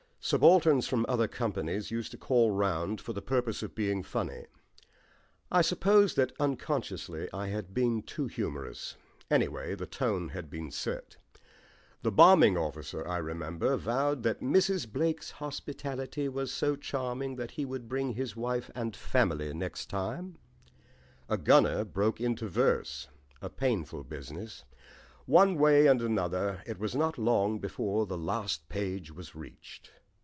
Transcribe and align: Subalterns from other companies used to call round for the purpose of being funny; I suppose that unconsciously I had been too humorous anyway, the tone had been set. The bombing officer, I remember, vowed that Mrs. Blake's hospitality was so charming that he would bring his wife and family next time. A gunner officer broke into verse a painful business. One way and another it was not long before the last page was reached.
Subalterns 0.23 0.87
from 0.87 1.03
other 1.09 1.27
companies 1.27 1.89
used 1.89 2.11
to 2.11 2.17
call 2.17 2.51
round 2.51 3.01
for 3.01 3.11
the 3.11 3.23
purpose 3.23 3.63
of 3.63 3.73
being 3.73 4.03
funny; 4.03 4.45
I 5.51 5.63
suppose 5.63 6.13
that 6.13 6.31
unconsciously 6.39 7.27
I 7.33 7.47
had 7.47 7.73
been 7.73 8.03
too 8.03 8.27
humorous 8.27 8.97
anyway, 9.31 9.73
the 9.73 9.87
tone 9.87 10.29
had 10.29 10.47
been 10.47 10.69
set. 10.69 11.17
The 12.03 12.11
bombing 12.11 12.55
officer, 12.55 13.05
I 13.07 13.17
remember, 13.17 13.75
vowed 13.77 14.21
that 14.21 14.41
Mrs. 14.41 14.89
Blake's 14.89 15.31
hospitality 15.31 16.29
was 16.29 16.51
so 16.51 16.75
charming 16.75 17.35
that 17.37 17.49
he 17.51 17.65
would 17.65 17.89
bring 17.89 18.13
his 18.13 18.35
wife 18.35 18.69
and 18.75 18.95
family 18.95 19.51
next 19.55 19.89
time. 19.89 20.37
A 21.29 21.35
gunner 21.37 21.69
officer 21.77 21.85
broke 21.85 22.21
into 22.21 22.47
verse 22.47 23.07
a 23.41 23.49
painful 23.49 24.03
business. 24.03 24.65
One 25.25 25.57
way 25.57 25.87
and 25.87 25.99
another 25.99 26.61
it 26.67 26.77
was 26.77 26.93
not 26.95 27.17
long 27.17 27.57
before 27.57 28.05
the 28.05 28.19
last 28.19 28.69
page 28.69 29.11
was 29.11 29.33
reached. 29.33 29.89